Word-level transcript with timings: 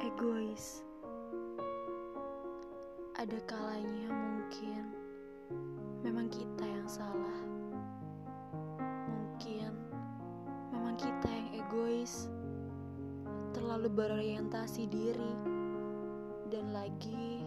egois. 0.00 0.80
Ada 3.20 3.36
kalanya 3.44 4.08
mungkin 4.08 4.96
memang 6.00 6.32
kita 6.32 6.64
yang 6.64 6.88
salah. 6.88 7.40
Mungkin 9.12 9.76
memang 10.72 10.96
kita 10.96 11.28
yang 11.28 11.48
egois, 11.52 12.32
terlalu 13.52 13.92
berorientasi 13.92 14.88
diri, 14.88 15.36
dan 16.48 16.72
lagi 16.72 17.44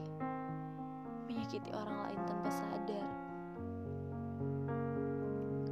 menyakiti 1.25 1.73
orang 1.73 2.05
lain 2.05 2.21
tanpa 2.29 2.49
sadar. 2.53 3.09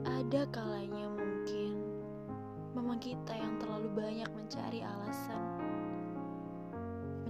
Ada 0.02 0.50
kalanya 0.50 1.13
mungkin 1.13 1.77
memang 2.73 2.98
kita 2.98 3.38
yang 3.38 3.54
terlalu 3.61 3.93
banyak 3.93 4.29
mencari 4.34 4.82
alasan 4.82 5.30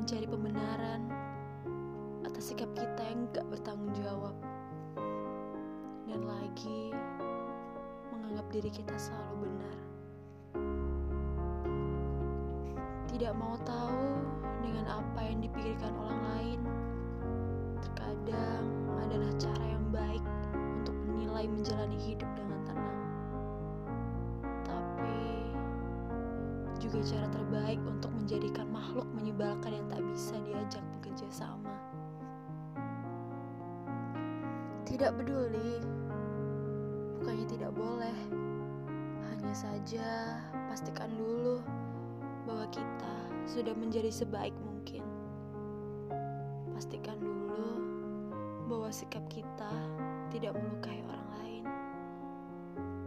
mencari 0.01 0.25
pembenaran 0.25 1.13
atas 2.25 2.49
sikap 2.49 2.73
kita 2.73 3.05
yang 3.05 3.29
gak 3.37 3.45
bertanggung 3.53 3.93
jawab. 4.01 4.33
Dan 6.09 6.25
lagi 6.25 6.89
menganggap 8.09 8.49
diri 8.49 8.73
kita 8.73 8.97
selalu 8.97 9.45
benar. 9.45 9.77
Tidak 13.13 13.33
mau 13.37 13.53
tahu 13.61 14.01
dengan 14.65 14.89
apa 14.89 15.21
yang 15.21 15.37
dipikirkan 15.45 15.93
orang 15.93 16.21
lain. 16.33 16.59
Terkadang 17.85 18.65
adalah 19.05 19.29
cara 19.37 19.65
yang 19.69 19.85
baik 19.93 20.25
untuk 20.81 20.97
menilai 21.13 21.45
menjalani 21.45 22.01
hidup 22.01 22.30
juga 26.91 27.07
cara 27.15 27.27
terbaik 27.31 27.79
untuk 27.87 28.11
menjadikan 28.11 28.67
makhluk 28.67 29.07
menyebalkan 29.15 29.79
yang 29.79 29.87
tak 29.87 30.03
bisa 30.11 30.35
diajak 30.43 30.83
bekerja 30.99 31.27
sama. 31.31 31.71
Tidak 34.83 35.15
peduli, 35.15 35.79
bukannya 37.15 37.47
tidak 37.47 37.71
boleh. 37.71 38.17
Hanya 39.23 39.55
saja 39.55 40.35
pastikan 40.67 41.15
dulu 41.15 41.63
bahwa 42.43 42.67
kita 42.75 43.15
sudah 43.47 43.71
menjadi 43.71 44.11
sebaik 44.11 44.51
mungkin. 44.59 44.99
Pastikan 46.75 47.23
dulu 47.23 47.71
bahwa 48.67 48.91
sikap 48.91 49.23
kita 49.31 49.71
tidak 50.27 50.59
melukai 50.59 50.99
orang 51.07 51.27
lain. 51.39 51.65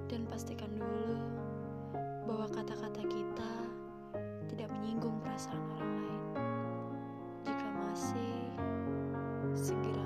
Dan 0.08 0.24
pastikan 0.24 0.72
dulu 0.72 1.20
bahwa 2.24 2.48
kata-kata 2.48 3.03
Segura. 9.54 10.03